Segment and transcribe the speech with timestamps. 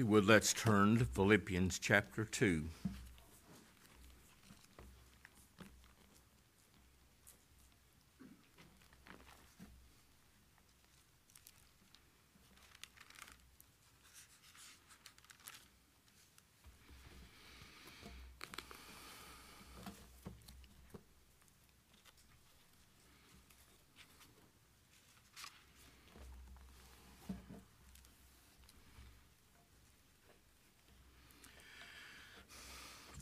[0.00, 2.64] you would, let's turn to Philippians chapter 2.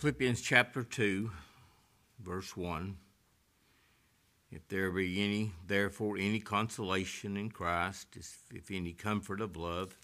[0.08, 1.30] Philippians chapter 2,
[2.24, 2.96] verse 1.
[4.50, 8.16] If there be any, therefore, any consolation in Christ,
[8.50, 9.98] if any comfort of love,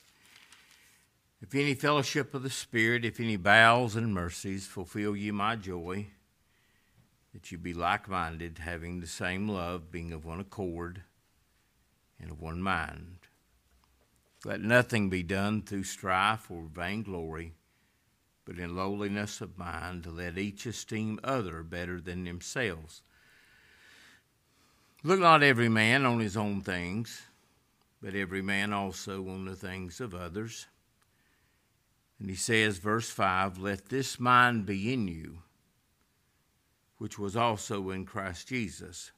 [1.41, 6.09] if any fellowship of the Spirit, if any bowels and mercies, fulfill ye my joy,
[7.33, 11.01] that you be like minded, having the same love, being of one accord
[12.21, 13.21] and of one mind.
[14.45, 17.55] Let nothing be done through strife or vainglory
[18.45, 23.03] but in lowliness of mind, let each esteem other better than themselves.
[25.03, 27.23] Look not every man on his own things,
[28.03, 30.67] but every man also on the things of others.
[32.19, 35.39] And he says, verse 5 Let this mind be in you,
[36.99, 39.11] which was also in Christ Jesus,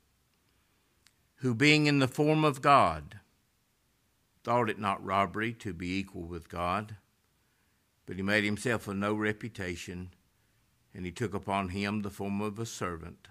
[1.36, 3.20] who being in the form of God,
[4.44, 6.96] thought it not robbery to be equal with God
[8.06, 10.10] but he made himself of no reputation,
[10.94, 13.28] and he took upon him the form of a servant,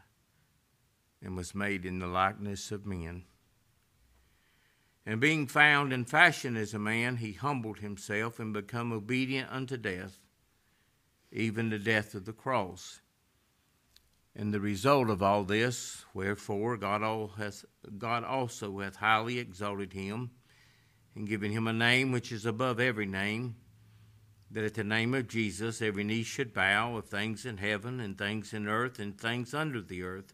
[1.22, 3.24] and was made in the likeness of men.
[5.06, 9.78] And being found in fashion as a man, he humbled himself and became obedient unto
[9.78, 10.20] death,
[11.32, 13.02] even the death of the cross.
[14.36, 17.32] And the result of all this, wherefore God, all
[17.98, 20.32] God also hath highly exalted him,
[21.16, 23.56] and given him a name which is above every name
[24.56, 28.18] that at the name of Jesus every knee should bow of things in heaven and
[28.18, 30.34] things in earth and things under the earth,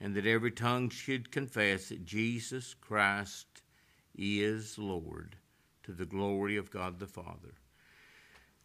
[0.00, 3.62] and that every tongue should confess that Jesus Christ
[4.16, 5.34] is Lord
[5.82, 7.54] to the glory of God the Father.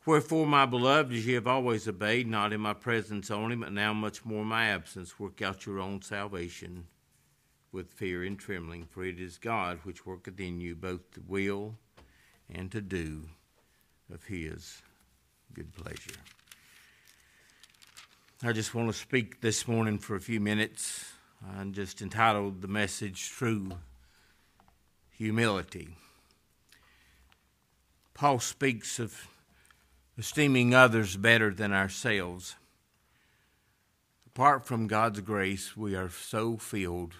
[0.05, 3.93] Wherefore, my beloved, as ye have always obeyed, not in my presence only, but now
[3.93, 6.85] much more in my absence, work out your own salvation
[7.71, 11.79] with fear and trembling, for it is God which worketh in you both to will
[12.47, 13.23] and to do
[14.11, 14.81] of His
[15.53, 16.19] good pleasure.
[18.43, 21.11] I just want to speak this morning for a few minutes.
[21.57, 23.71] I'm just entitled the message True
[25.17, 25.89] Humility.
[28.13, 29.27] Paul speaks of
[30.17, 32.55] esteeming others better than ourselves.
[34.27, 37.15] Apart from God's grace, we are so filled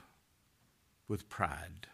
[1.07, 1.88] with pride.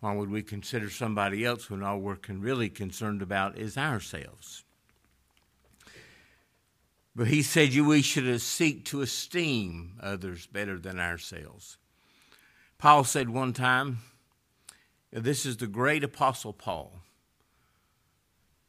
[0.00, 4.64] Why would we consider somebody else when all we're really concerned about is ourselves?
[7.16, 11.76] But he said we should seek to esteem others better than ourselves.
[12.78, 13.98] Paul said one time,
[15.10, 17.00] this is the great apostle Paul.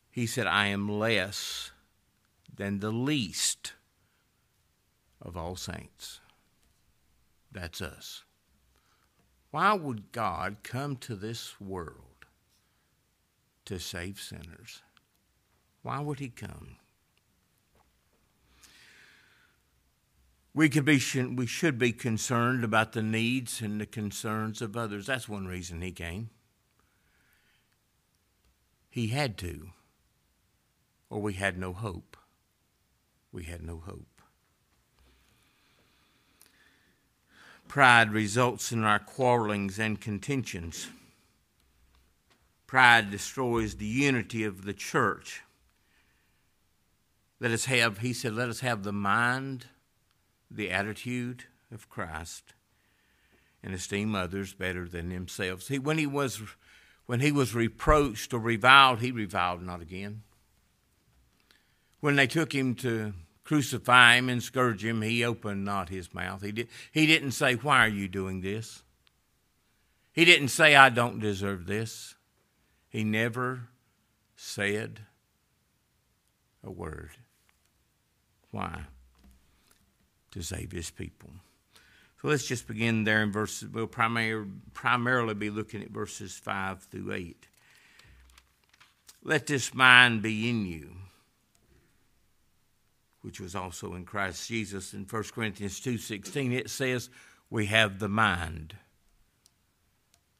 [0.09, 1.71] He said, I am less
[2.53, 3.73] than the least
[5.21, 6.19] of all saints.
[7.51, 8.23] That's us.
[9.51, 12.25] Why would God come to this world
[13.65, 14.81] to save sinners?
[15.81, 16.75] Why would He come?
[20.53, 20.99] We could be
[21.35, 25.05] we should be concerned about the needs and the concerns of others.
[25.05, 26.31] That's one reason he came.
[28.89, 29.69] He had to,
[31.09, 32.17] or we had no hope.
[33.31, 34.18] We had no hope.
[37.69, 40.87] Pride results in our quarrelings and contentions.
[42.65, 45.43] Pride destroys the unity of the church.
[47.39, 49.67] Let us have, he said, let us have the mind,
[50.49, 52.55] the attitude of Christ,
[53.61, 55.67] and esteem others better than themselves.
[55.67, 56.41] He, when, he was,
[57.05, 60.23] when he was reproached or reviled, he reviled not again.
[61.99, 63.13] When they took him to
[63.49, 66.43] crucify him and scourge him, he opened not his mouth.
[66.43, 68.83] He, did, he didn't say, Why are you doing this?
[70.13, 72.13] He didn't say, I don't deserve this.
[72.89, 73.69] He never
[74.35, 74.99] said
[76.63, 77.09] a word.
[78.51, 78.83] Why?
[80.33, 81.31] To save his people.
[82.21, 83.67] So let's just begin there in verses.
[83.67, 87.47] We'll primar- primarily be looking at verses 5 through 8.
[89.23, 90.91] Let this mind be in you
[93.21, 94.93] which was also in Christ Jesus.
[94.93, 97.09] In 1 Corinthians 2:16 it says
[97.49, 98.75] we have the mind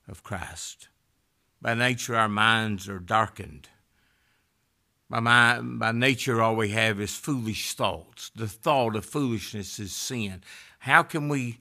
[0.08, 0.88] of Christ.
[1.62, 3.70] By nature our minds are darkened.
[5.10, 8.30] By, my, by nature, all we have is foolish thoughts.
[8.36, 10.44] The thought of foolishness is sin.
[10.80, 11.58] How can we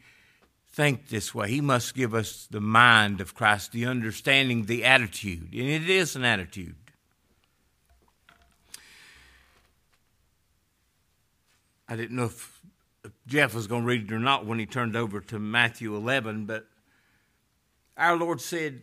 [0.71, 1.49] think this way?
[1.49, 5.55] He must give us the mind of Christ, the understanding, the attitude.
[5.55, 6.77] And it is an attitude.
[11.89, 12.61] I didn't know if
[13.27, 16.45] Jeff was going to read it or not when he turned over to Matthew 11,
[16.45, 16.67] but
[17.97, 18.83] our Lord said,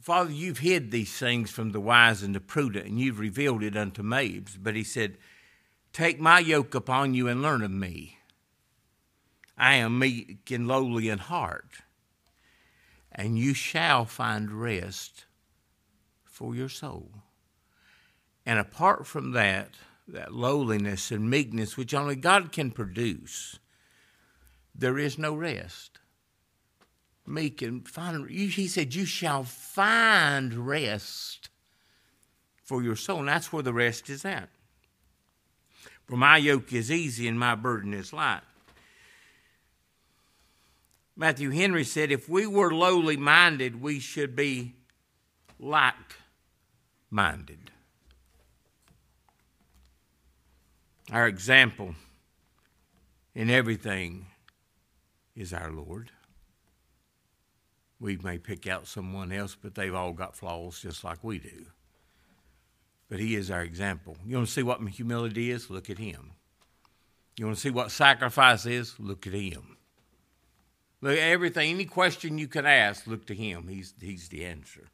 [0.00, 3.76] Father, you've hid these things from the wise and the prudent, and you've revealed it
[3.76, 4.56] unto babes.
[4.56, 5.18] But he said,
[5.92, 8.18] Take my yoke upon you and learn of me.
[9.58, 11.82] I am meek and lowly in heart,
[13.12, 15.26] and you shall find rest
[16.24, 17.10] for your soul.
[18.46, 19.74] And apart from that,
[20.12, 23.58] that lowliness and meekness which only God can produce,
[24.74, 25.98] there is no rest.
[27.26, 31.48] Meek and find, he said, You shall find rest
[32.64, 33.20] for your soul.
[33.20, 34.48] And that's where the rest is at.
[36.06, 38.42] For my yoke is easy and my burden is light.
[41.16, 44.74] Matthew Henry said, If we were lowly minded, we should be
[45.58, 45.94] like
[47.10, 47.69] minded.
[51.12, 51.96] Our example
[53.34, 54.26] in everything
[55.34, 56.12] is our Lord.
[57.98, 61.66] We may pick out someone else, but they've all got flaws just like we do.
[63.08, 64.16] But He is our example.
[64.24, 65.68] You want to see what humility is?
[65.68, 66.30] Look at Him.
[67.36, 68.94] You want to see what sacrifice is?
[69.00, 69.76] Look at Him.
[71.00, 73.66] Look at everything, any question you can ask, look to Him.
[73.68, 74.88] He's, he's the answer.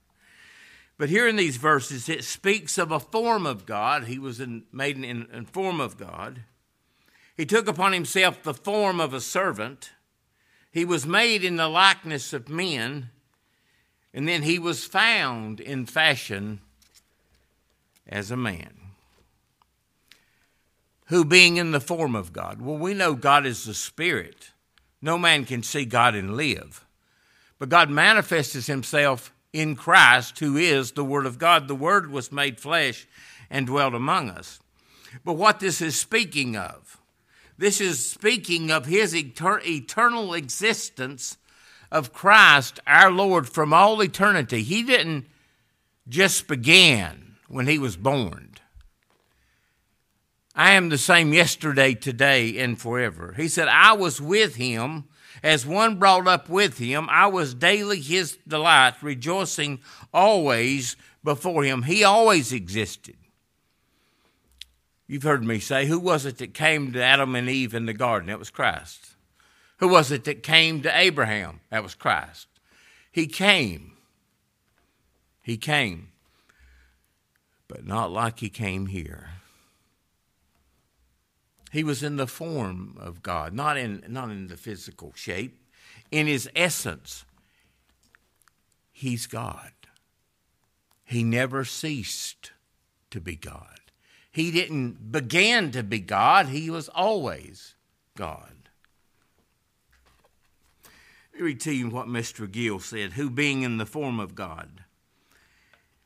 [0.98, 4.04] But here in these verses, it speaks of a form of God.
[4.04, 6.42] He was in, made in, in form of God.
[7.36, 9.90] He took upon himself the form of a servant.
[10.72, 13.10] He was made in the likeness of men.
[14.14, 16.60] And then he was found in fashion
[18.08, 18.72] as a man.
[21.08, 22.62] Who being in the form of God?
[22.62, 24.52] Well, we know God is the Spirit.
[25.02, 26.86] No man can see God and live.
[27.58, 31.66] But God manifests himself in Christ, who is the Word of God.
[31.66, 33.08] The Word was made flesh
[33.48, 34.60] and dwelt among us.
[35.24, 37.00] But what this is speaking of,
[37.56, 41.38] this is speaking of his eternal existence
[41.90, 44.62] of Christ, our Lord, from all eternity.
[44.62, 45.24] He didn't
[46.06, 48.50] just begin when he was born.
[50.54, 53.32] I am the same yesterday, today, and forever.
[53.38, 55.04] He said, I was with him
[55.42, 59.80] as one brought up with him, I was daily his delight, rejoicing
[60.12, 61.82] always before him.
[61.82, 63.16] He always existed.
[65.06, 67.92] You've heard me say, who was it that came to Adam and Eve in the
[67.92, 68.28] garden?
[68.28, 69.14] That was Christ.
[69.78, 71.60] Who was it that came to Abraham?
[71.70, 72.48] That was Christ.
[73.12, 73.92] He came.
[75.42, 76.08] He came.
[77.68, 79.30] But not like he came here.
[81.76, 85.60] He was in the form of God, not in, not in the physical shape.
[86.10, 87.26] In his essence,
[88.90, 89.72] he's God.
[91.04, 92.52] He never ceased
[93.10, 93.78] to be God.
[94.32, 97.74] He didn't begin to be God, he was always
[98.16, 98.70] God.
[101.34, 102.50] Let me read to you what Mr.
[102.50, 104.82] Gill said, who being in the form of God.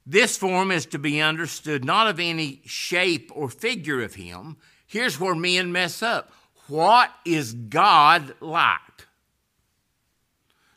[0.05, 4.57] This form is to be understood not of any shape or figure of him,
[4.91, 6.33] Here's where men mess up.
[6.67, 9.07] What is God like?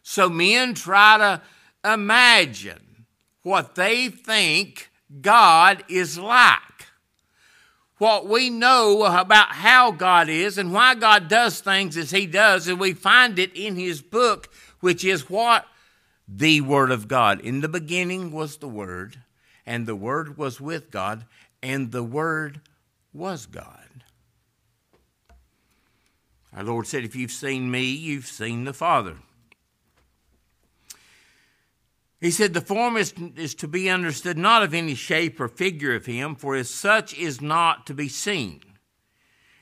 [0.03, 1.41] So men try to
[1.91, 3.07] imagine
[3.41, 6.59] what they think God is like.
[7.97, 12.67] What we know about how God is and why God does things as He does,
[12.67, 15.65] and we find it in His book, which is what?
[16.27, 17.39] The Word of God.
[17.39, 19.23] In the beginning was the Word,
[19.65, 21.25] and the Word was with God,
[21.63, 22.61] and the Word
[23.11, 24.02] was God.
[26.55, 29.17] Our Lord said, If you've seen me, you've seen the Father.
[32.21, 35.95] He said, The form is, is to be understood not of any shape or figure
[35.95, 38.61] of him, for as such is not to be seen.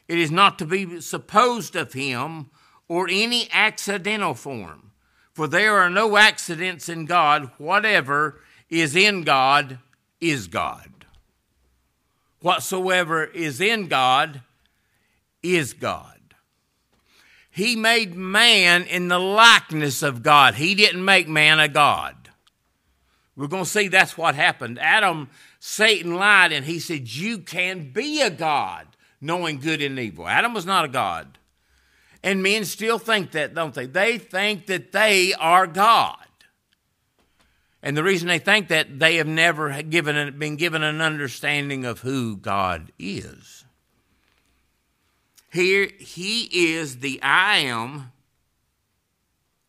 [0.07, 2.49] It is not to be supposed of him
[2.87, 4.91] or any accidental form,
[5.33, 7.49] for there are no accidents in God.
[7.57, 9.79] Whatever is in God
[10.19, 11.05] is God.
[12.41, 14.41] Whatsoever is in God
[15.41, 16.20] is God.
[17.51, 20.55] He made man in the likeness of God.
[20.55, 22.29] He didn't make man a God.
[23.35, 24.79] We're going to see that's what happened.
[24.79, 25.29] Adam,
[25.59, 28.87] Satan lied and he said, You can be a God,
[29.19, 30.27] knowing good and evil.
[30.27, 31.37] Adam was not a God.
[32.23, 33.85] And men still think that, don't they?
[33.85, 36.17] They think that they are God.
[37.83, 42.01] And the reason they think that they have never given been given an understanding of
[42.01, 43.60] who God is.
[45.51, 48.11] Here he is the I am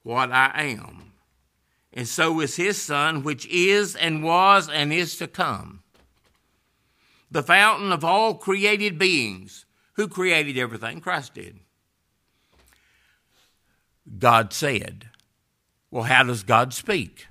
[0.04, 1.12] what I am.
[1.92, 5.82] And so is his son which is and was and is to come.
[7.30, 9.64] The fountain of all created beings.
[9.94, 11.00] Who created everything?
[11.00, 11.58] Christ did.
[14.18, 15.08] God said.
[15.90, 17.26] Well, how does God speak?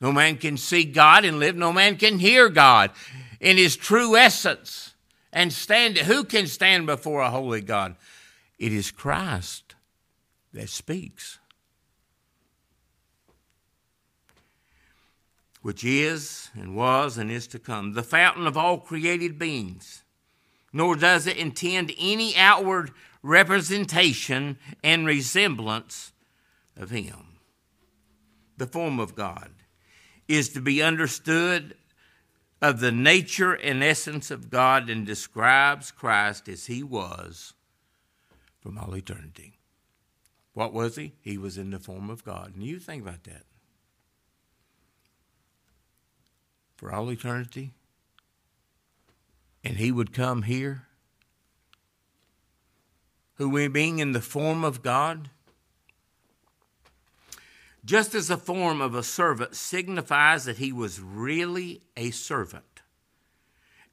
[0.00, 1.56] No man can see God and live.
[1.56, 2.92] No man can hear God
[3.40, 4.94] in his true essence
[5.36, 5.98] and stand.
[5.98, 7.94] Who can stand before a holy God?
[8.58, 9.74] It is Christ
[10.54, 11.38] that speaks,
[15.60, 20.02] which is and was and is to come, the fountain of all created beings.
[20.72, 22.90] Nor does it intend any outward
[23.22, 26.12] representation and resemblance
[26.76, 27.38] of Him.
[28.56, 29.50] The form of God
[30.28, 31.76] is to be understood
[32.60, 37.54] of the nature and essence of God and describes Christ as He was
[38.60, 39.58] from all eternity.
[40.54, 41.12] What was He?
[41.20, 42.54] He was in the form of God.
[42.54, 43.44] And you think about that.
[46.76, 47.72] For all eternity.
[49.62, 50.86] And He would come here
[53.36, 55.30] who being in the form of God,
[57.86, 62.82] just as the form of a servant signifies that he was really a servant,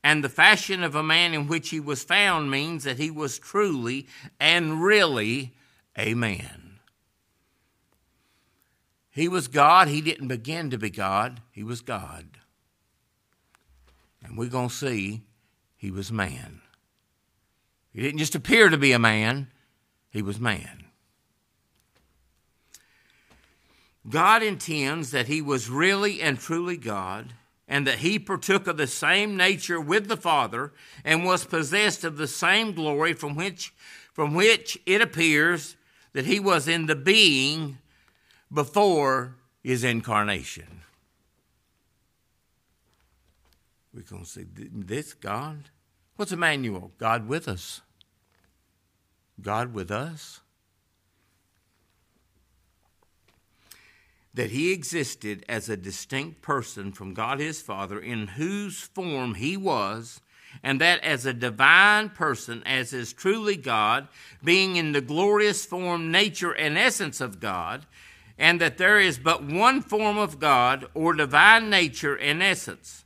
[0.03, 3.39] and the fashion of a man in which he was found means that he was
[3.39, 4.07] truly
[4.39, 5.53] and really
[5.95, 6.79] a man.
[9.11, 9.87] He was God.
[9.87, 11.39] He didn't begin to be God.
[11.51, 12.39] He was God.
[14.23, 15.21] And we're going to see
[15.77, 16.61] he was man.
[17.91, 19.51] He didn't just appear to be a man,
[20.09, 20.85] he was man.
[24.07, 27.33] God intends that he was really and truly God,
[27.67, 30.73] and that he partook of the same nature with the Father,
[31.05, 33.73] and was possessed of the same glory from which,
[34.11, 35.75] from which it appears
[36.11, 37.77] that he was in the being
[38.51, 40.81] before his incarnation.
[43.93, 45.69] We're going to see this God
[46.15, 46.91] What's Emmanuel?
[46.97, 47.81] God with us.
[49.41, 50.41] God with us.
[54.33, 59.55] That he existed as a distinct person from God his Father, in whose form he
[59.55, 60.21] was,
[60.63, 64.07] and that as a divine person, as is truly God,
[64.43, 67.85] being in the glorious form, nature, and essence of God,
[68.37, 73.03] and that there is but one form of God, or divine nature and essence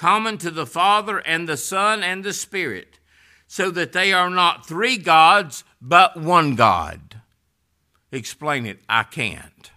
[0.00, 2.98] common to the Father and the Son and the Spirit,
[3.46, 7.20] so that they are not three gods, but one God.
[8.10, 8.80] Explain it.
[8.88, 9.69] I can't,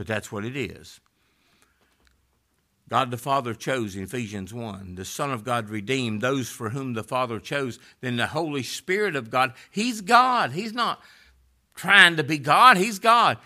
[0.00, 0.98] but that's what it is.
[2.88, 4.94] God the Father chose in Ephesians 1.
[4.94, 7.78] The Son of God redeemed those for whom the Father chose.
[8.00, 10.52] Then the Holy Spirit of God, He's God.
[10.52, 11.02] He's not
[11.74, 13.36] trying to be God, He's God.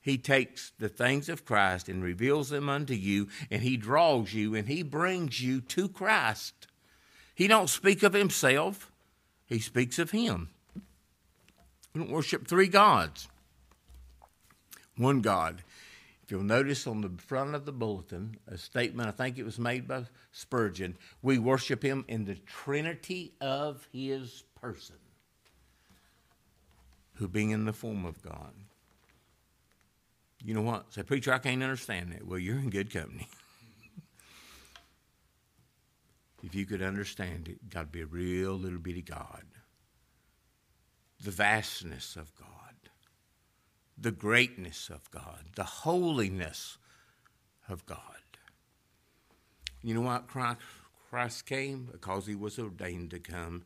[0.00, 4.54] He takes the things of Christ and reveals them unto you, and he draws you
[4.54, 6.68] and he brings you to Christ.
[7.34, 8.90] He don't speak of himself,
[9.44, 10.48] he speaks of him.
[11.92, 13.28] We don't worship three gods.
[14.96, 15.62] One God.
[16.32, 19.86] You'll notice on the front of the bulletin, a statement, I think it was made
[19.86, 24.96] by Spurgeon, we worship him in the trinity of his person,
[27.14, 28.54] who being in the form of God
[30.44, 30.92] you know what?
[30.92, 32.26] Say, preacher, I can't understand that.
[32.26, 33.28] Well, you're in good company.
[36.42, 39.44] if you could understand it, God would be a real little bitty God.
[41.22, 42.48] The vastness of God,
[43.98, 46.78] the greatness of God, the holiness
[47.68, 47.98] of God.
[49.82, 50.28] You know what?
[50.28, 50.60] Christ,
[51.10, 53.64] Christ came because he was ordained to come,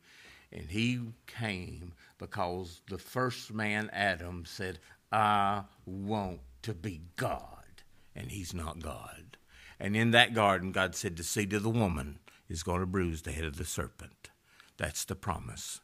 [0.51, 4.79] and he came because the first man, Adam, said,
[5.13, 7.83] I won't to be God,
[8.15, 9.37] and he's not God.
[9.79, 12.19] And in that garden, God said, The seed of the woman
[12.49, 14.31] is going to bruise the head of the serpent.
[14.79, 15.81] That's the promise.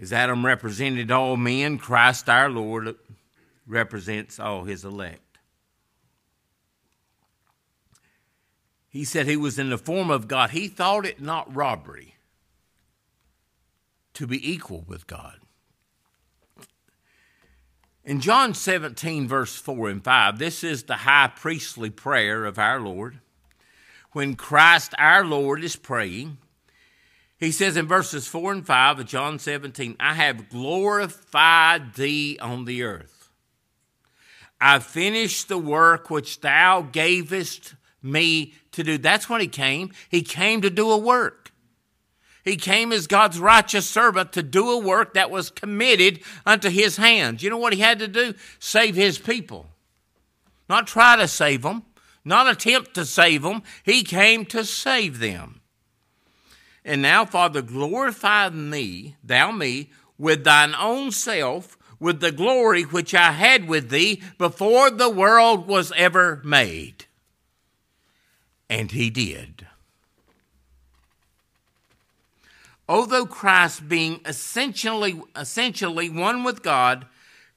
[0.00, 2.96] As Adam represented all men, Christ our Lord
[3.66, 5.20] represents all his elect.
[8.88, 10.50] He said he was in the form of God.
[10.50, 12.14] He thought it not robbery
[14.14, 15.38] to be equal with God.
[18.04, 22.78] In John 17, verse 4 and 5, this is the high priestly prayer of our
[22.78, 23.20] Lord.
[24.12, 26.38] When Christ our Lord is praying,
[27.44, 32.64] he says in verses 4 and 5 of John 17, I have glorified thee on
[32.64, 33.28] the earth.
[34.60, 38.98] I finished the work which thou gavest me to do.
[38.98, 39.92] That's when he came.
[40.08, 41.52] He came to do a work.
[42.44, 46.98] He came as God's righteous servant to do a work that was committed unto his
[46.98, 47.42] hands.
[47.42, 48.34] You know what he had to do?
[48.58, 49.66] Save his people.
[50.68, 51.84] Not try to save them,
[52.24, 53.62] not attempt to save them.
[53.82, 55.62] He came to save them.
[56.84, 63.14] And now, Father, glorify me, thou me, with thine own self, with the glory which
[63.14, 67.06] I had with thee before the world was ever made.
[68.68, 69.66] And he did.
[72.86, 77.06] Although Christ being essentially essentially one with God,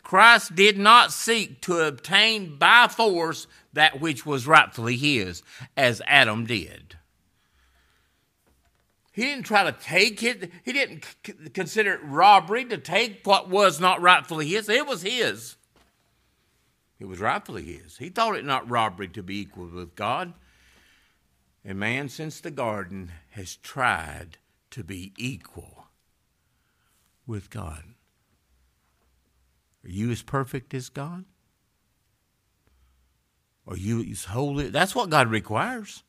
[0.03, 5.43] Christ did not seek to obtain by force that which was rightfully his,
[5.75, 6.96] as Adam did.
[9.17, 11.03] He didn't try to take it, he didn't
[11.55, 14.69] consider it robbery to take what was not rightfully his.
[14.69, 15.55] It was his.
[16.99, 17.97] It was rightfully his.
[17.97, 20.35] He thought it not robbery to be equal with God.
[21.65, 24.37] And man, since the garden, has tried
[24.69, 25.87] to be equal
[27.25, 27.85] with God.
[29.83, 31.25] Are you as perfect as God?
[33.67, 34.69] Are you as holy?
[34.69, 36.03] That's what God requires.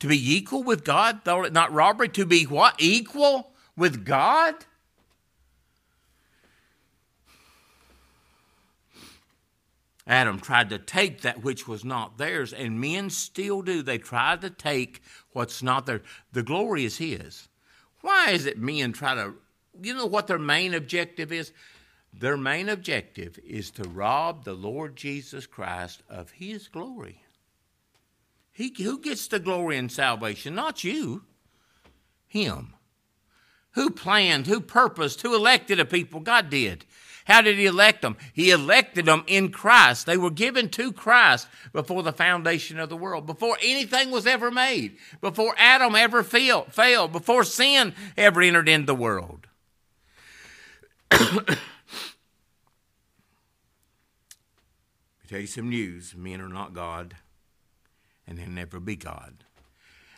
[0.00, 2.74] To be equal with God, thought it not robbery, to be what?
[2.78, 4.54] Equal with God?
[10.06, 13.82] Adam tried to take that which was not theirs, and men still do.
[13.82, 16.02] They try to take what's not theirs.
[16.32, 17.48] The glory is His.
[18.02, 19.34] Why is it men try to,
[19.82, 21.52] you know what their main objective is?
[22.12, 27.22] Their main objective is to rob the Lord Jesus Christ of His glory.
[28.56, 30.54] He, who gets the glory in salvation?
[30.54, 31.24] Not you,
[32.26, 32.72] Him.
[33.72, 36.20] Who planned, who purposed, who elected a people?
[36.20, 36.86] God did.
[37.26, 38.16] How did He elect them?
[38.32, 40.06] He elected them in Christ.
[40.06, 44.50] They were given to Christ before the foundation of the world, before anything was ever
[44.50, 49.48] made, before Adam ever failed, failed before sin ever entered into the world.
[51.10, 51.56] Let me
[55.28, 57.16] tell you some news men are not God
[58.26, 59.44] and they'll never be God.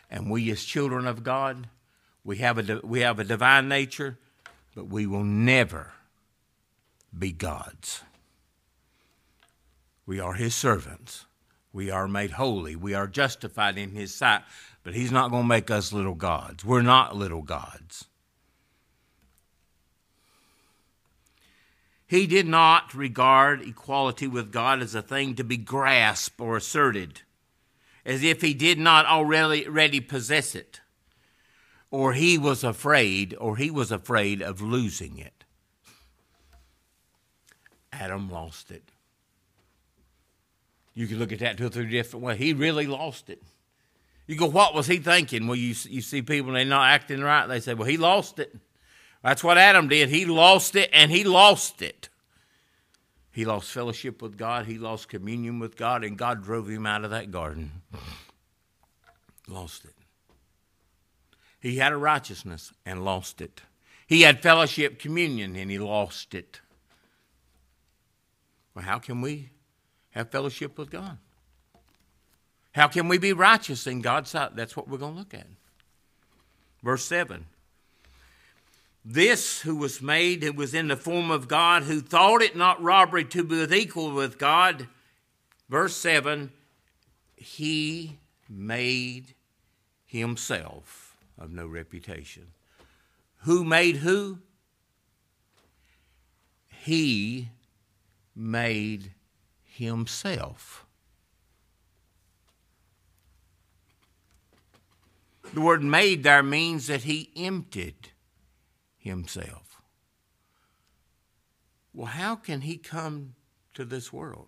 [0.09, 1.67] And we, as children of God,
[2.23, 4.17] we have a, we have a divine nature,
[4.75, 5.93] but we will never
[7.17, 8.01] be God's.
[10.05, 11.25] We are His servants.
[11.71, 12.75] We are made holy.
[12.75, 14.41] We are justified in His sight.
[14.83, 16.65] But He's not going to make us little gods.
[16.65, 18.05] We're not little gods.
[22.07, 27.21] He did not regard equality with God as a thing to be grasped or asserted
[28.05, 30.79] as if he did not already, already possess it,
[31.91, 35.43] or he was afraid, or he was afraid of losing it.
[37.91, 38.83] Adam lost it.
[40.93, 42.37] You can look at that two or three different ways.
[42.37, 43.41] He really lost it.
[44.27, 45.47] You go, what was he thinking?
[45.47, 47.47] Well, you, you see people, they're not acting right.
[47.47, 48.55] They say, well, he lost it.
[49.23, 50.09] That's what Adam did.
[50.09, 52.09] He lost it, and he lost it.
[53.31, 57.03] He lost fellowship with God, he lost communion with God, and God drove him out
[57.03, 57.81] of that garden.
[59.47, 59.93] lost it.
[61.59, 63.61] He had a righteousness and lost it.
[64.07, 66.61] He had fellowship, communion, and he lost it.
[68.73, 69.49] Well, how can we
[70.11, 71.17] have fellowship with God?
[72.71, 74.55] How can we be righteous in God's sight?
[74.55, 75.47] That's what we're going to look at.
[76.81, 77.45] Verse 7
[79.03, 82.81] this who was made, who was in the form of God, who thought it not
[82.81, 84.87] robbery to be equal with God,
[85.69, 86.51] verse 7,
[87.35, 88.17] he
[88.49, 89.33] made
[90.05, 92.47] himself of no reputation.
[93.43, 94.39] Who made who?
[96.67, 97.49] He
[98.35, 99.11] made
[99.63, 100.85] himself.
[105.53, 108.09] The word made there means that he emptied
[108.99, 109.81] himself.
[111.93, 113.35] Well, how can he come
[113.73, 114.47] to this world?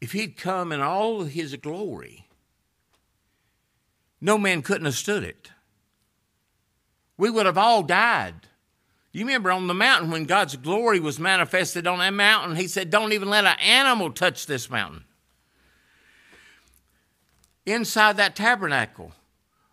[0.00, 2.26] If he'd come in all his glory,
[4.20, 5.50] no man couldn't have stood it.
[7.16, 8.34] We would have all died.
[9.12, 12.90] You remember on the mountain when God's glory was manifested on that mountain, he said,
[12.90, 15.04] Don't even let an animal touch this mountain.
[17.66, 19.12] Inside that tabernacle,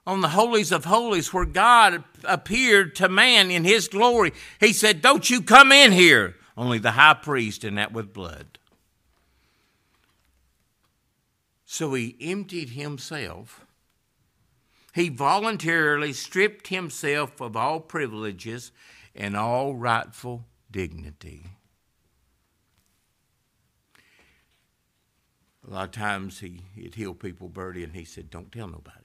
[0.07, 4.33] on the holies of holies where God appeared to man in his glory.
[4.59, 6.35] He said, Don't you come in here.
[6.55, 8.59] Only the high priest and that with blood.
[11.65, 13.65] So he emptied himself.
[14.93, 18.71] He voluntarily stripped himself of all privileges
[19.13, 21.47] and all rightful dignity.
[25.67, 29.04] A lot of times he, he'd heal people, Bertie, and he said, Don't tell nobody.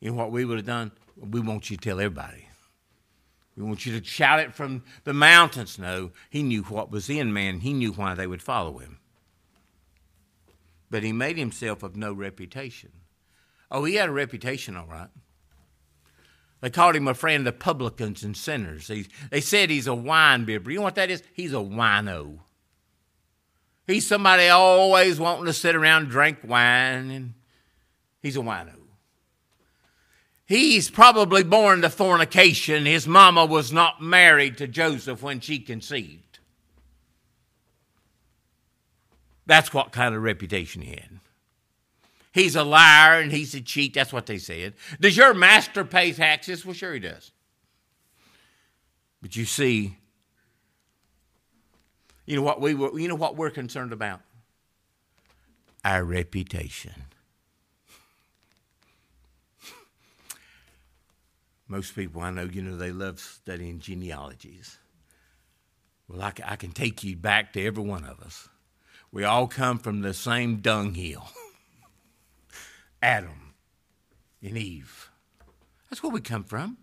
[0.00, 0.92] Know what we would have done?
[1.16, 2.48] We want you to tell everybody.
[3.56, 5.78] We want you to shout it from the mountains.
[5.78, 7.60] No, he knew what was in man.
[7.60, 9.00] He knew why they would follow him.
[10.90, 12.92] But he made himself of no reputation.
[13.70, 15.08] Oh, he had a reputation, all right.
[16.60, 18.88] They called him a friend of publicans and sinners.
[18.88, 20.70] He, they said he's a wine bibber.
[20.70, 21.22] You know what that is?
[21.32, 22.38] He's a wino.
[23.86, 27.34] He's somebody always wanting to sit around and drink wine, and
[28.20, 28.77] he's a wino.
[30.48, 32.86] He's probably born to fornication.
[32.86, 36.38] His mama was not married to Joseph when she conceived.
[39.44, 41.20] That's what kind of reputation he had.
[42.32, 43.92] He's a liar and he's a cheat.
[43.92, 44.72] That's what they said.
[44.98, 46.64] Does your master pay taxes?
[46.64, 47.30] Well, sure he does.
[49.20, 49.98] But you see,
[52.24, 54.20] you know what we were, you know what we're concerned about?
[55.84, 56.94] Our reputation.
[61.68, 64.78] Most people I know, you know, they love studying genealogies.
[66.08, 68.48] Well, I, I can take you back to every one of us.
[69.12, 71.28] We all come from the same dunghill
[73.02, 73.54] Adam
[74.42, 75.10] and Eve.
[75.88, 76.78] That's where we come from.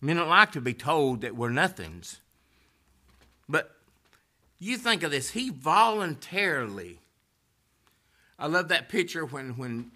[0.00, 2.20] Men don't like to be told that we're nothings.
[3.48, 3.74] But
[4.58, 6.98] you think of this, he voluntarily.
[8.38, 9.92] I love that picture when, when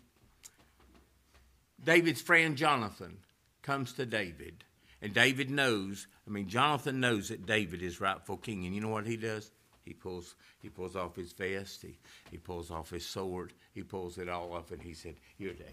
[1.89, 3.17] David's friend Jonathan
[3.63, 4.63] comes to David.
[5.01, 8.67] And David knows, I mean, Jonathan knows that David is rightful king.
[8.67, 9.51] And you know what he does?
[9.87, 11.97] He pulls, he pulls off his vest, he,
[12.31, 15.73] he pulls off his sword, he pulls it all off, and he said, You're David.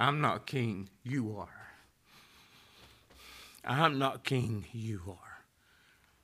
[0.00, 1.68] I'm not king, you are.
[3.62, 5.44] I'm not king, you are.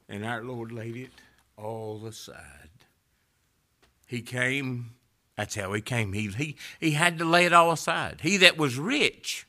[0.08, 1.12] And our Lord laid it
[1.58, 2.86] all aside.
[4.06, 4.94] He came
[5.36, 6.12] that's how he came.
[6.12, 8.20] He, he, he had to lay it all aside.
[8.22, 9.46] He that was rich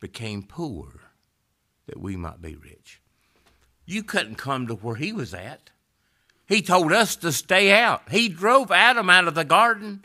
[0.00, 0.88] became poor
[1.86, 3.00] that we might be rich.
[3.84, 5.70] You couldn't come to where he was at.
[6.48, 8.10] He told us to stay out.
[8.10, 10.04] He drove Adam out of the garden.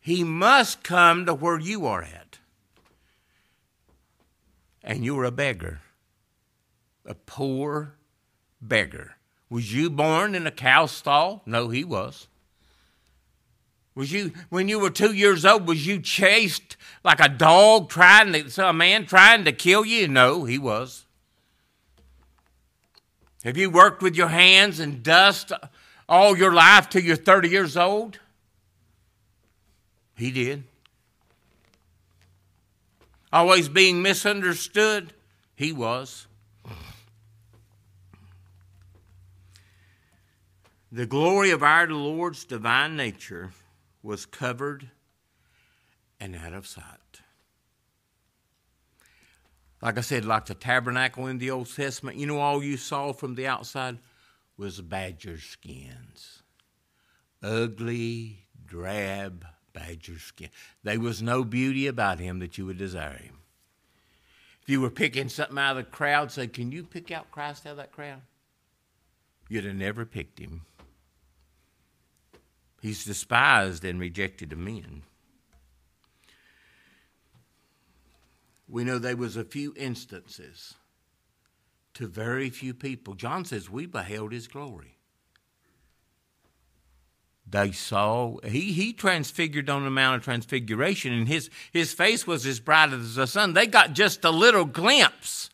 [0.00, 2.38] He must come to where you are at.
[4.82, 5.80] And you're a beggar,
[7.06, 7.94] a poor
[8.60, 9.16] beggar.
[9.48, 11.42] Was you born in a cow stall?
[11.46, 12.26] No, he was.
[13.94, 15.68] Was you when you were two years old?
[15.68, 20.08] Was you chased like a dog trying to a man trying to kill you?
[20.08, 21.04] No, he was.
[23.44, 25.52] Have you worked with your hands and dust
[26.08, 28.18] all your life till you're 30 years old?
[30.16, 30.64] He did.
[33.32, 35.12] Always being misunderstood?
[35.56, 36.26] He was.
[40.92, 43.52] The glory of our Lord's divine nature
[44.02, 44.90] was covered
[46.18, 47.20] and out of sight.
[49.80, 53.12] Like I said, like the tabernacle in the Old Testament, you know, all you saw
[53.12, 53.98] from the outside
[54.56, 56.42] was badger skins.
[57.42, 60.50] Ugly, drab badger skin.
[60.84, 63.38] There was no beauty about him that you would desire him.
[64.62, 67.66] If you were picking something out of the crowd, say, Can you pick out Christ
[67.66, 68.20] out of that crowd?
[69.48, 70.62] You'd have never picked him.
[72.82, 75.04] He's despised and rejected of men.
[78.68, 80.74] We know there was a few instances
[81.94, 83.14] to very few people.
[83.14, 84.96] John says, We beheld his glory.
[87.48, 92.46] They saw he he transfigured on the Mount of Transfiguration, and his his face was
[92.46, 93.52] as bright as the sun.
[93.52, 95.50] They got just a little glimpse.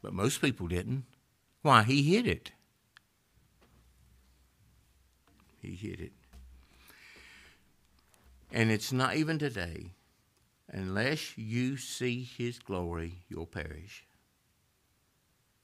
[0.00, 1.06] But most people didn't.
[1.62, 1.82] Why?
[1.82, 2.52] He hid it.
[5.62, 6.12] He hid it.
[8.52, 9.92] And it's not even today.
[10.68, 14.04] Unless you see his glory, you'll perish.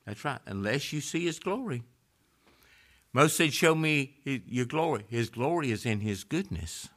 [0.06, 0.40] That's right.
[0.46, 1.82] Unless you see his glory.
[3.12, 5.04] Moses said, Show me your glory.
[5.08, 6.88] His glory is in his goodness.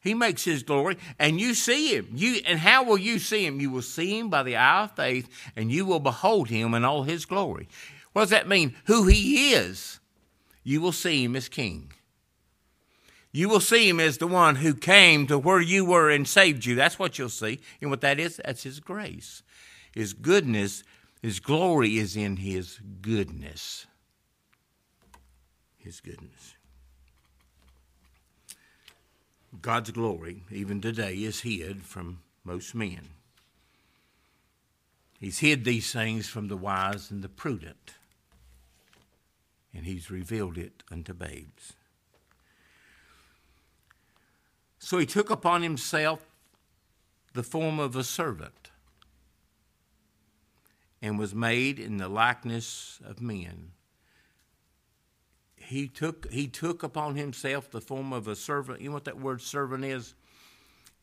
[0.00, 2.08] He makes his glory, and you see him.
[2.14, 3.60] You and how will you see him?
[3.60, 6.84] You will see him by the eye of faith, and you will behold him in
[6.84, 7.68] all his glory.
[8.12, 8.74] What does that mean?
[8.86, 10.00] Who he is.
[10.62, 11.92] You will see him as king.
[13.38, 16.64] You will see him as the one who came to where you were and saved
[16.64, 16.74] you.
[16.74, 17.60] That's what you'll see.
[17.80, 19.44] And what that is, that's his grace.
[19.94, 20.82] His goodness,
[21.22, 23.86] his glory is in his goodness.
[25.76, 26.56] His goodness.
[29.62, 33.02] God's glory, even today, is hid from most men.
[35.20, 37.92] He's hid these things from the wise and the prudent.
[39.72, 41.74] and he's revealed it unto babes.
[44.78, 46.20] So he took upon himself
[47.34, 48.70] the form of a servant
[51.00, 53.72] and was made in the likeness of men.
[55.56, 58.80] He took, he took upon himself the form of a servant.
[58.80, 60.14] You know what that word servant is?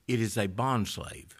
[0.08, 1.36] It is a bond slave.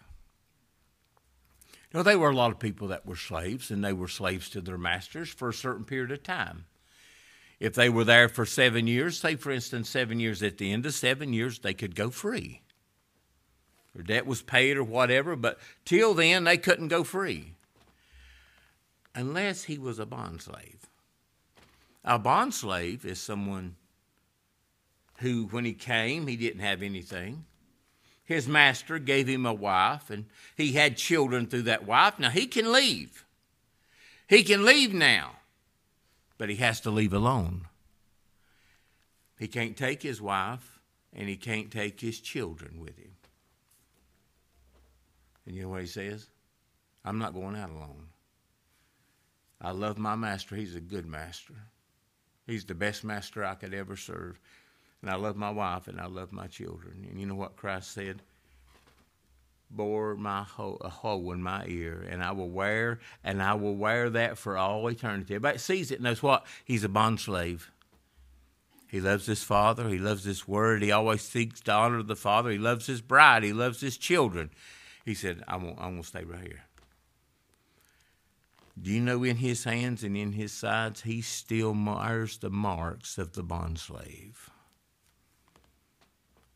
[1.96, 4.60] Know, there were a lot of people that were slaves, and they were slaves to
[4.60, 6.66] their masters for a certain period of time.
[7.58, 10.84] If they were there for seven years, say for instance, seven years, at the end
[10.84, 12.62] of seven years, they could go free.
[13.94, 17.54] Their debt was paid or whatever, but till then, they couldn't go free
[19.14, 20.90] unless he was a bond slave.
[22.04, 23.76] A bond slave is someone
[25.18, 27.46] who, when he came, he didn't have anything.
[28.22, 32.18] His master gave him a wife, and he had children through that wife.
[32.18, 33.24] Now he can leave.
[34.28, 35.36] He can leave now
[36.38, 37.66] but he has to leave alone.
[39.38, 40.80] He can't take his wife
[41.12, 43.12] and he can't take his children with him.
[45.46, 46.26] And you know what he says?
[47.04, 48.08] I'm not going out alone.
[49.60, 50.56] I love my master.
[50.56, 51.54] He's a good master.
[52.46, 54.38] He's the best master I could ever serve.
[55.02, 57.06] And I love my wife and I love my children.
[57.08, 58.22] And you know what Christ said?
[59.70, 64.10] Bore my a hole in my ear, and I will wear, and I will wear
[64.10, 65.34] that for all eternity.
[65.34, 66.46] Everybody sees it knows what?
[66.64, 67.70] He's a bond slave.
[68.88, 69.88] He loves his father.
[69.88, 70.82] He loves his word.
[70.82, 72.50] He always seeks to honor the father.
[72.50, 73.42] He loves his bride.
[73.42, 74.50] He loves his children.
[75.04, 75.78] He said, "I won't.
[75.78, 76.64] I'm gonna stay right here."
[78.80, 83.16] Do you know in his hands and in his sides, he still bears the marks
[83.16, 84.50] of the bond slave?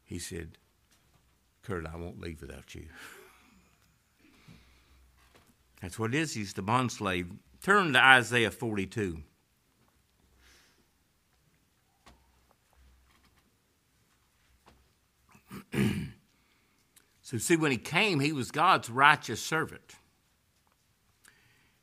[0.04, 0.58] He said,
[1.62, 2.86] Kurt, I won't leave without you.
[5.80, 6.34] That's what it is.
[6.34, 7.30] He's the bond slave.
[7.62, 9.22] Turn to Isaiah 42.
[17.22, 19.96] so, see, when he came, he was God's righteous servant.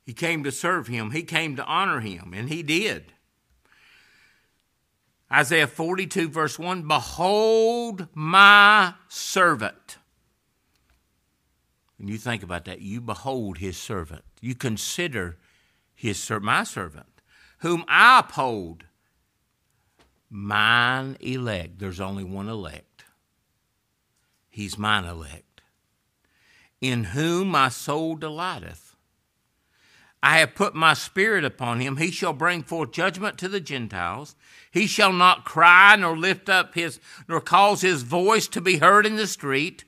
[0.05, 3.11] He came to serve him, he came to honor him, and he did.
[5.31, 9.97] Isaiah 42, verse 1 Behold my servant.
[11.99, 12.81] And you think about that.
[12.81, 14.23] You behold his servant.
[14.39, 15.37] You consider
[15.95, 17.21] his my servant,
[17.59, 18.85] whom I uphold,
[20.29, 21.79] mine elect.
[21.79, 23.05] There's only one elect.
[24.49, 25.61] He's mine elect,
[26.79, 28.86] in whom my soul delighteth.
[30.21, 31.97] I have put my spirit upon him.
[31.97, 34.35] He shall bring forth judgment to the Gentiles.
[34.71, 39.05] He shall not cry nor lift up his, nor cause his voice to be heard
[39.05, 39.85] in the street.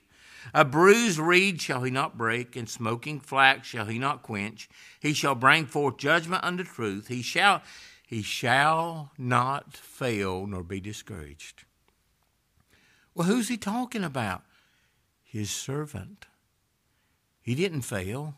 [0.54, 4.68] A bruised reed shall he not break, and smoking flax shall he not quench.
[4.98, 7.08] He shall bring forth judgment unto truth.
[7.08, 7.62] He shall,
[8.06, 11.64] he shall not fail nor be discouraged.
[13.14, 14.42] Well, who's he talking about?
[15.22, 16.26] His servant.
[17.42, 18.36] He didn't fail.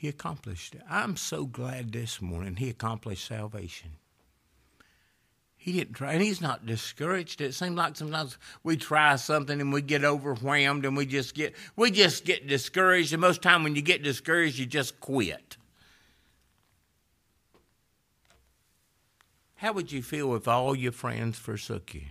[0.00, 0.80] He accomplished it.
[0.88, 3.90] I'm so glad this morning he accomplished salvation.
[5.58, 7.42] He didn't try, and he's not discouraged.
[7.42, 11.54] It seems like sometimes we try something and we get overwhelmed and we just get
[11.76, 13.12] we just get discouraged.
[13.12, 15.58] And most time when you get discouraged, you just quit.
[19.56, 22.06] How would you feel if all your friends forsook you?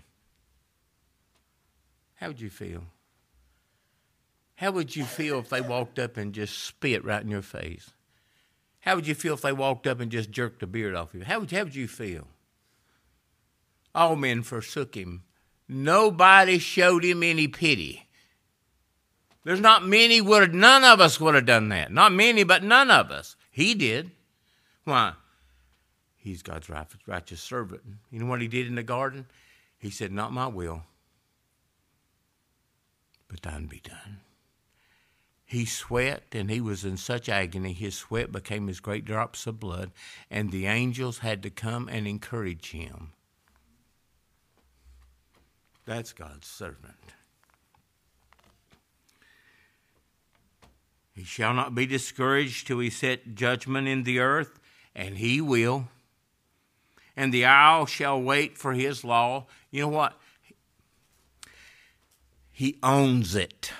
[2.17, 2.83] How would you feel?
[4.59, 7.91] How would you feel if they walked up and just spit right in your face?
[8.81, 11.23] How would you feel if they walked up and just jerked the beard off you?
[11.23, 12.27] How would, how would you feel?
[13.95, 15.23] All men forsook him.
[15.69, 18.09] Nobody showed him any pity.
[19.45, 21.89] There's not many would have, none of us would have done that.
[21.89, 23.37] Not many, but none of us.
[23.49, 24.11] He did.
[24.83, 25.13] Why?
[26.17, 26.69] He's God's
[27.07, 27.81] righteous servant.
[28.11, 29.25] You know what he did in the garden?
[29.77, 30.83] He said, Not my will,
[33.29, 34.19] but thine be done.
[35.49, 39.59] He sweat and he was in such agony, his sweat became as great drops of
[39.59, 39.89] blood,
[40.29, 43.13] and the angels had to come and encourage him.
[45.85, 47.15] That's God's servant.
[51.15, 54.59] He shall not be discouraged till he set judgment in the earth,
[54.93, 55.87] and he will.
[57.17, 59.47] And the isle shall wait for his law.
[59.71, 60.13] You know what?
[62.51, 63.71] He owns it.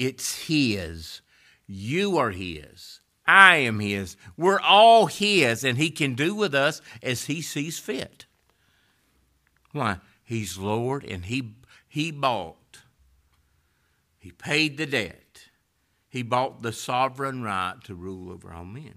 [0.00, 1.20] It's His.
[1.66, 3.00] You are His.
[3.26, 4.16] I am His.
[4.34, 8.24] We're all His, and He can do with us as He sees fit.
[9.72, 9.98] Why?
[10.24, 11.52] He's Lord, and He,
[11.86, 12.78] he bought,
[14.18, 15.48] He paid the debt,
[16.08, 18.94] He bought the sovereign right to rule over all men.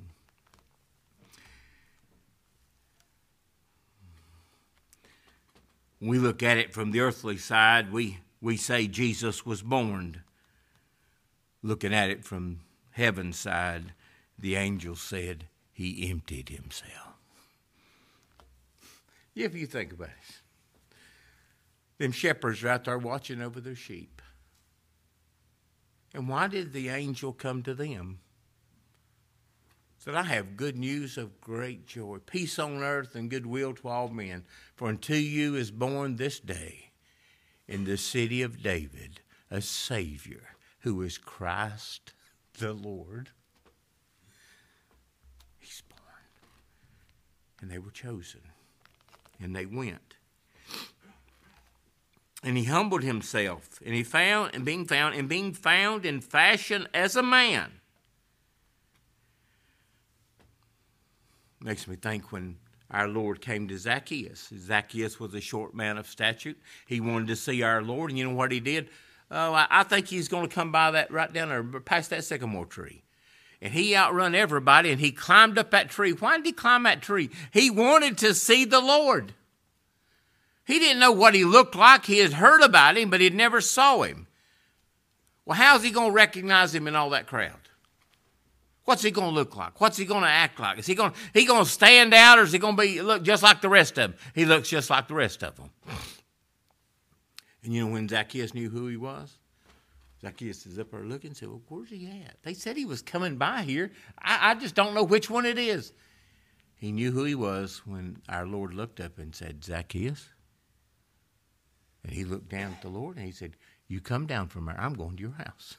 [6.00, 10.23] When we look at it from the earthly side, we, we say Jesus was born.
[11.64, 12.60] Looking at it from
[12.92, 13.94] heaven's side,
[14.38, 17.14] the angel said he emptied himself.
[19.34, 20.42] If you think about it,
[21.98, 24.22] them shepherds are out there watching over their sheep.
[26.14, 28.20] And why did the angel come to them?
[29.98, 34.10] Said, I have good news of great joy, peace on earth and goodwill to all
[34.10, 34.44] men.
[34.76, 36.92] For unto you is born this day
[37.70, 42.14] in the city of David a Savior who is Christ
[42.60, 43.30] the Lord.
[45.58, 46.02] He's born.
[47.62, 48.42] And they were chosen.
[49.42, 50.16] And they went.
[52.44, 56.90] And he humbled himself, and he found, and being found, and being found in fashion
[56.94, 57.72] as a man.
[61.62, 62.58] Makes me think when
[62.92, 64.52] our Lord came to Zacchaeus.
[64.58, 66.56] Zacchaeus was a short man of stature.
[66.86, 68.90] He wanted to see our Lord, and you know what he did?
[69.36, 72.24] Oh, I, I think he's going to come by that right down there, past that
[72.24, 73.04] sycamore tree.
[73.62, 76.12] And he outrun everybody, and he climbed up that tree.
[76.12, 77.32] Why did he climb that tree?
[77.52, 79.34] He wanted to see the Lord.
[80.66, 82.06] He didn't know what he looked like.
[82.06, 84.28] He had heard about him, but he'd never saw him.
[85.46, 87.58] Well, how's he going to recognize him in all that crowd?
[88.86, 89.80] What's he going to look like?
[89.82, 90.78] What's he going to act like?
[90.78, 93.24] Is he going he going to stand out, or is he going to be look
[93.24, 94.20] just like the rest of them?
[94.36, 95.70] He looks just like the rest of them.
[97.64, 99.38] And you know when Zacchaeus knew who he was?
[100.22, 102.38] Zacchaeus is up there looking and said, Well, where's he at?
[102.44, 103.92] They said he was coming by here.
[104.18, 105.94] I, I just don't know which one it is.
[106.76, 110.30] He knew who he was when our Lord looked up and said, Zacchaeus,
[112.04, 113.54] and he looked down at the Lord and he said,
[113.88, 114.80] You come down from there.
[114.80, 115.78] I'm going to your house.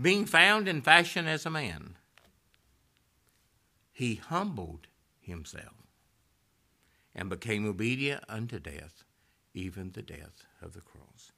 [0.00, 1.96] Being found in fashion as a man,
[3.92, 4.86] he humbled
[5.20, 5.77] himself
[7.18, 9.04] and became obedient unto death,
[9.52, 11.32] even the death of the cross.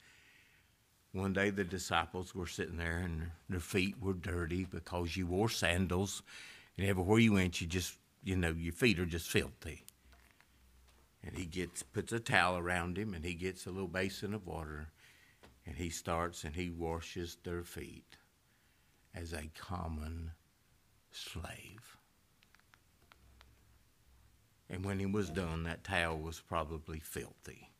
[1.12, 5.49] One day the disciples were sitting there and their feet were dirty because you wore
[5.49, 6.23] sandals,
[6.77, 9.83] and everywhere you went, you just, you know, your feet are just filthy
[11.23, 14.47] and he gets puts a towel around him and he gets a little basin of
[14.47, 14.88] water
[15.66, 18.16] and he starts and he washes their feet
[19.14, 20.31] as a common
[21.11, 21.89] slave.
[24.70, 27.70] And when he was done, that towel was probably filthy.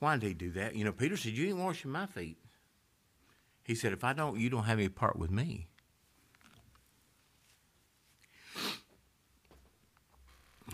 [0.00, 0.74] Why did he do that?
[0.74, 2.38] You know, Peter said, You ain't washing my feet.
[3.62, 5.68] He said, If I don't, you don't have any part with me.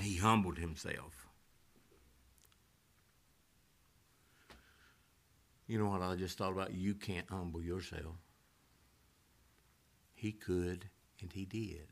[0.00, 1.28] He humbled himself.
[5.66, 6.74] You know what I just thought about?
[6.74, 8.16] You can't humble yourself.
[10.14, 10.86] He could,
[11.20, 11.88] and he did.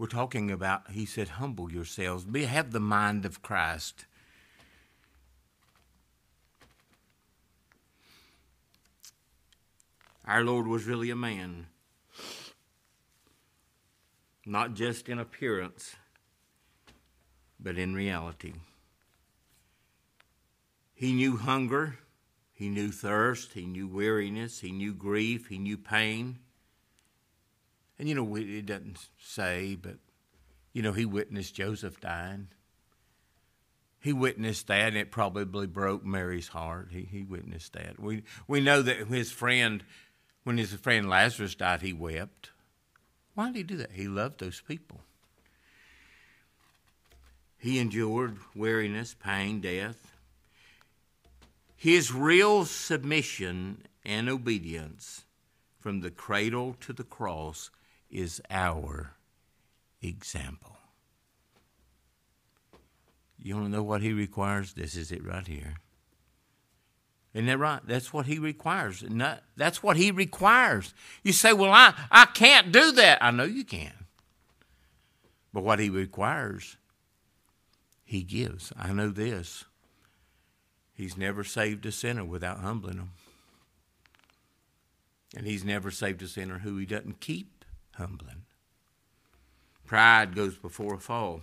[0.00, 2.24] We're talking about, he said, humble yourselves.
[2.24, 4.06] Be, have the mind of Christ.
[10.26, 11.66] Our Lord was really a man,
[14.46, 15.96] not just in appearance,
[17.62, 18.54] but in reality.
[20.94, 21.98] He knew hunger,
[22.54, 26.38] he knew thirst, he knew weariness, he knew grief, he knew pain.
[28.00, 29.96] And you know, it doesn't say, but
[30.72, 32.48] you know, he witnessed Joseph dying.
[34.00, 36.88] He witnessed that, and it probably broke Mary's heart.
[36.90, 38.00] He, he witnessed that.
[38.00, 39.84] We, we know that his friend,
[40.44, 42.52] when his friend Lazarus died, he wept.
[43.34, 43.92] Why did he do that?
[43.92, 45.02] He loved those people.
[47.58, 50.14] He endured weariness, pain, death.
[51.76, 55.26] His real submission and obedience
[55.78, 57.68] from the cradle to the cross
[58.10, 59.14] is our
[60.02, 60.76] example.
[63.38, 64.74] You want to know what he requires?
[64.74, 65.76] This is it right here.
[67.32, 67.80] Isn't that right?
[67.86, 69.04] That's what he requires.
[69.56, 70.92] That's what he requires.
[71.22, 73.18] You say, well, I, I can't do that.
[73.22, 73.92] I know you can.
[75.52, 76.76] But what he requires
[78.04, 78.72] he gives.
[78.76, 79.64] I know this.
[80.92, 83.12] He's never saved a sinner without humbling him.
[85.36, 87.59] And he's never saved a sinner who he doesn't keep
[87.94, 88.44] humbling.
[89.86, 91.42] Pride goes before a fall.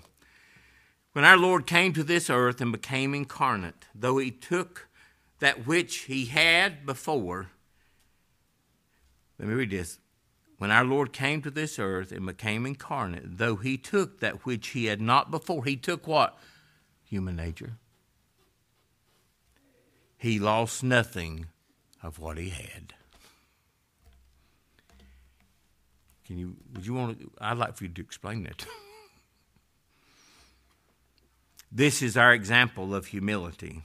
[1.13, 4.87] When our Lord came to this earth and became incarnate, though he took
[5.39, 7.49] that which he had before,
[9.39, 9.99] let me read this.
[10.57, 14.69] When our Lord came to this earth and became incarnate, though he took that which
[14.69, 16.37] he had not before, he took what?
[17.03, 17.77] human nature.
[20.17, 21.47] He lost nothing
[22.03, 22.93] of what he had.
[26.27, 28.65] Can you, would you want to, I'd like for you to explain that.
[31.71, 33.83] This is our example of humility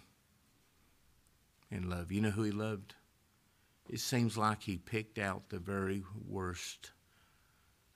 [1.70, 2.12] and love.
[2.12, 2.94] You know who he loved?
[3.88, 6.92] It seems like he picked out the very worst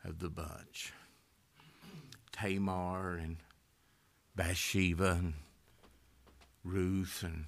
[0.05, 0.93] of the bunch
[2.33, 3.37] Tamar and
[4.35, 5.35] Bathsheba and
[6.63, 7.47] Ruth and,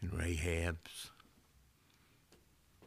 [0.00, 1.10] and Rahab's.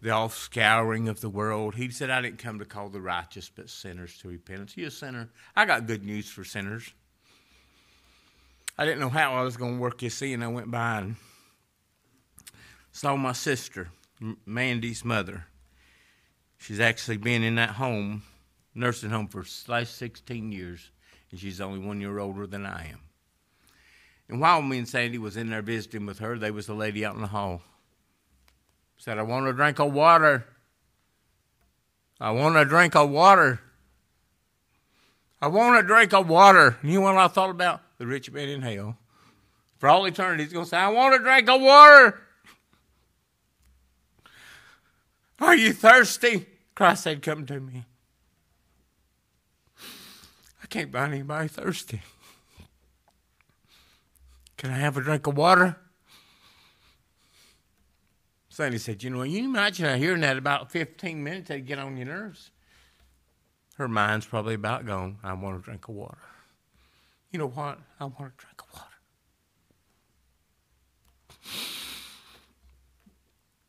[0.05, 1.73] The offscouring of the world.
[1.73, 4.77] He said, I didn't come to call the righteous, but sinners to repentance.
[4.77, 5.31] You a sinner?
[5.55, 6.93] I got good news for sinners.
[8.77, 10.43] I didn't know how I was going to work this in.
[10.43, 11.15] I went by and
[12.91, 13.89] saw my sister,
[14.45, 15.47] Mandy's mother.
[16.59, 18.21] She's actually been in that home,
[18.75, 20.91] nursing home, for last 16 years,
[21.31, 22.99] and she's only one year older than I am.
[24.29, 27.03] And while me and Sandy was in there visiting with her, there was a lady
[27.03, 27.63] out in the hall.
[28.97, 30.45] Said, I want a drink of water.
[32.19, 33.59] I want a drink of water.
[35.41, 36.77] I want a drink of water.
[36.81, 37.81] And you know what I thought about?
[37.97, 38.97] The rich man in hell.
[39.77, 42.21] For all eternity, he's going to say, I want a drink of water.
[45.39, 46.45] Are you thirsty?
[46.73, 47.85] Christ said, Come to me.
[50.63, 52.01] I can't find anybody thirsty.
[54.57, 55.77] Can I have a drink of water?
[58.55, 62.05] Sandy said, You know, you imagine hearing that about 15 minutes, that'd get on your
[62.05, 62.51] nerves.
[63.75, 65.17] Her mind's probably about gone.
[65.25, 66.21] I want a drink of water.
[67.31, 67.79] You know what?
[67.99, 68.85] I want a drink of water.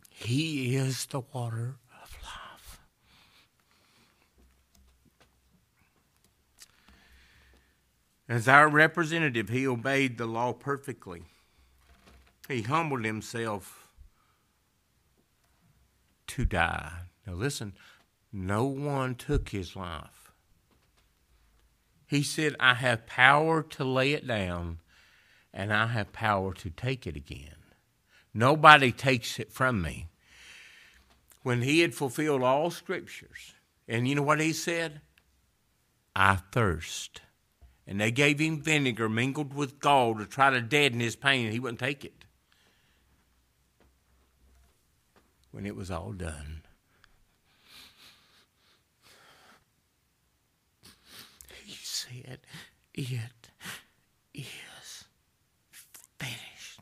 [0.08, 2.80] He is the water of life.
[8.28, 11.24] As our representative, he obeyed the law perfectly.
[12.46, 13.85] He humbled himself
[16.36, 16.92] to die.
[17.26, 17.72] Now, listen,
[18.30, 20.32] no one took his life.
[22.06, 24.80] He said, I have power to lay it down,
[25.54, 27.56] and I have power to take it again.
[28.34, 30.08] Nobody takes it from me.
[31.42, 33.54] When he had fulfilled all scriptures,
[33.88, 35.00] and you know what he said?
[36.14, 37.22] I thirst.
[37.86, 41.54] And they gave him vinegar mingled with gall to try to deaden his pain, and
[41.54, 42.25] he wouldn't take it.
[45.56, 46.60] When it was all done,
[51.64, 52.40] he said,
[52.92, 53.48] It
[54.34, 55.04] is
[56.18, 56.80] finished.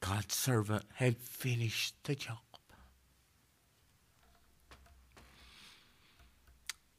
[0.00, 2.36] God's servant had finished the job.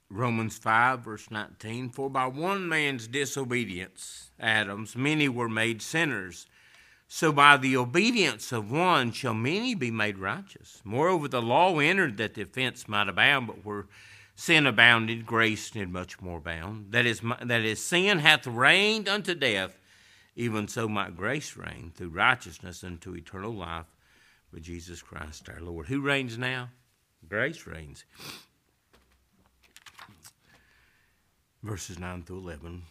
[0.09, 6.47] Romans 5, verse 19 For by one man's disobedience, Adam's, many were made sinners.
[7.13, 10.81] So by the obedience of one shall many be made righteous.
[10.85, 13.87] Moreover, the law entered that the offense might abound, but where
[14.33, 16.93] sin abounded, grace did much more abound.
[16.93, 19.77] That is, that is, sin hath reigned unto death,
[20.37, 23.93] even so might grace reign through righteousness unto eternal life
[24.53, 25.87] with Jesus Christ our Lord.
[25.87, 26.69] Who reigns now?
[27.27, 28.05] Grace reigns.
[31.61, 32.83] Verses 9 through 11.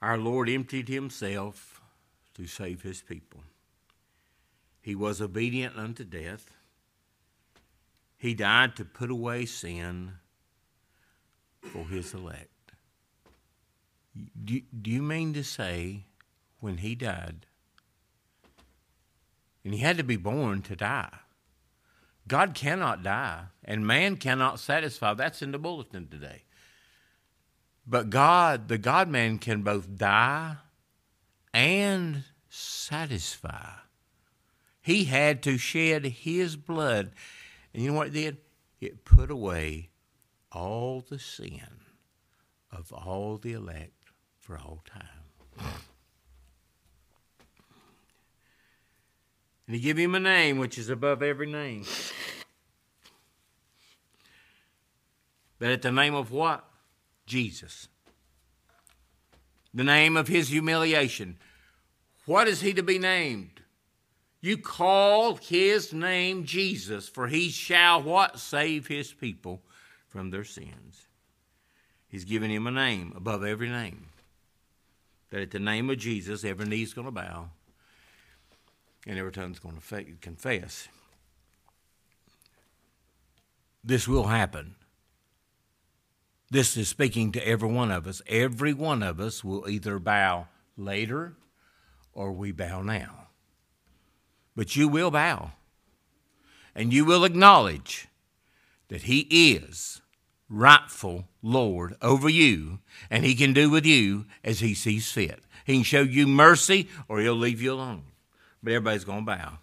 [0.00, 1.71] Our Lord emptied himself
[2.34, 3.40] to save his people.
[4.80, 6.50] He was obedient unto death.
[8.18, 10.12] He died to put away sin
[11.60, 12.48] for his elect.
[14.44, 16.04] Do, do you mean to say
[16.60, 17.46] when he died,
[19.64, 21.18] and he had to be born to die?
[22.28, 25.14] God cannot die, and man cannot satisfy.
[25.14, 26.42] That's in the bulletin today.
[27.86, 30.56] But God, the God man, can both die
[31.52, 33.70] and satisfy.
[34.80, 37.12] He had to shed his blood.
[37.72, 38.38] And you know what it did?
[38.80, 39.90] It put away
[40.50, 41.60] all the sin
[42.70, 45.76] of all the elect for all time.
[49.66, 51.84] And he gave him a name which is above every name.
[55.58, 56.64] But at the name of what?
[57.24, 57.86] Jesus.
[59.74, 61.38] The name of his humiliation.
[62.26, 63.62] What is he to be named?
[64.40, 68.38] You call his name Jesus, for he shall what?
[68.38, 69.62] Save his people
[70.08, 71.06] from their sins.
[72.08, 74.08] He's given him a name above every name.
[75.30, 77.48] That at the name of Jesus, every knee's going to bow
[79.06, 80.88] and every tongue's going to confess.
[83.82, 84.74] This will happen.
[86.52, 88.20] This is speaking to every one of us.
[88.26, 91.32] Every one of us will either bow later
[92.12, 93.28] or we bow now.
[94.54, 95.52] But you will bow.
[96.74, 98.06] And you will acknowledge
[98.88, 100.02] that He is
[100.50, 105.40] rightful Lord over you, and He can do with you as He sees fit.
[105.64, 108.02] He can show you mercy, or He'll leave you alone.
[108.62, 109.58] But everybody's going to bow.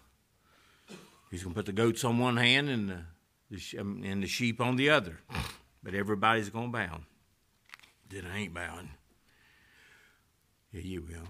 [1.30, 3.04] He's going to put the goats on one hand and
[3.48, 5.20] the, um, and the sheep on the other.
[5.82, 7.00] But everybody's going to bow.
[8.08, 8.90] Then I ain't bowing.
[10.72, 11.28] Yeah, you will.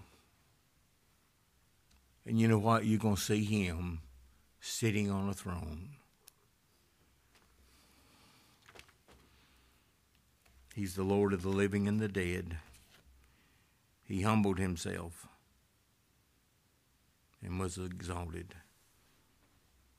[2.26, 2.84] And you know what?
[2.84, 4.00] You're going to see Him
[4.60, 5.90] sitting on a throne.
[10.74, 12.58] He's the Lord of the living and the dead.
[14.04, 15.26] He humbled himself
[17.42, 18.54] and was exalted.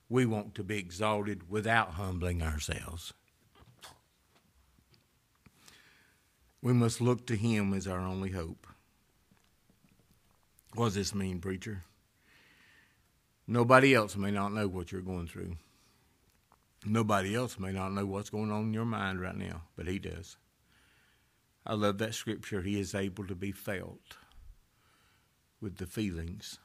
[0.09, 3.13] We want to be exalted without humbling ourselves.
[6.62, 8.68] We must look to him as our only hope.
[10.76, 11.84] What does this mean, preacher?
[13.47, 15.57] Nobody else may not know what you're going through.
[16.86, 19.99] Nobody else may not know what's going on in your mind right now, but he
[19.99, 20.38] does.
[21.66, 22.62] I love that scripture.
[22.62, 24.18] He is able to be felt
[25.59, 26.59] with the feelings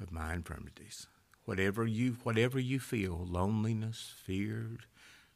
[0.00, 1.06] of my infirmities.
[1.44, 4.78] Whatever you, whatever you feel, loneliness, fear,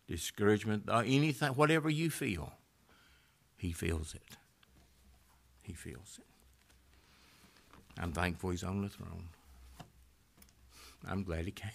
[0.06, 2.54] discouragement, uh, anything, whatever you feel,
[3.60, 4.36] he feels it.
[5.62, 6.24] He feels it.
[8.00, 9.28] I'm thankful he's on the throne.
[11.06, 11.70] I'm glad he came.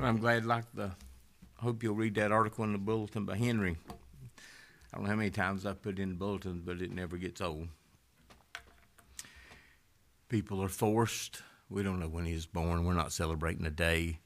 [0.00, 0.90] I'm glad, like the
[1.58, 3.76] I hope you'll read that article in the bulletin by Henry.
[4.92, 7.40] I don't know how many times I put in the bulletin, but it never gets
[7.40, 7.68] old.
[10.28, 11.42] People are forced.
[11.70, 12.84] We don't know when he was born.
[12.84, 14.18] We're not celebrating a day,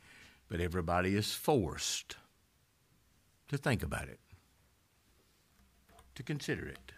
[0.48, 2.16] but everybody is forced
[3.48, 4.20] to think about it,
[6.14, 6.90] to consider it.